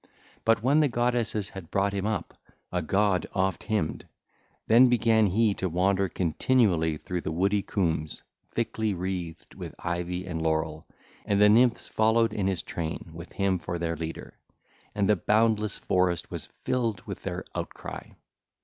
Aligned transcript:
But 0.45 0.63
when 0.63 0.79
the 0.79 0.87
goddesses 0.87 1.49
had 1.49 1.69
brought 1.69 1.93
him 1.93 2.07
up, 2.07 2.33
a 2.71 2.81
god 2.81 3.27
oft 3.35 3.61
hymned, 3.61 4.07
then 4.65 4.89
began 4.89 5.27
he 5.27 5.53
to 5.53 5.69
wander 5.69 6.09
continually 6.09 6.97
through 6.97 7.21
the 7.21 7.31
woody 7.31 7.61
coombes, 7.61 8.23
thickly 8.49 8.95
wreathed 8.95 9.53
with 9.53 9.75
ivy 9.77 10.25
and 10.25 10.41
laurel. 10.41 10.87
And 11.23 11.39
the 11.39 11.49
Nymphs 11.49 11.87
followed 11.87 12.33
in 12.33 12.47
his 12.47 12.63
train 12.63 13.11
with 13.13 13.31
him 13.33 13.59
for 13.59 13.77
their 13.77 13.95
leader; 13.95 14.39
and 14.95 15.07
the 15.07 15.15
boundless 15.17 15.77
forest 15.77 16.31
was 16.31 16.47
filled 16.47 17.01
with 17.01 17.21
their 17.21 17.45
outcry. 17.53 18.07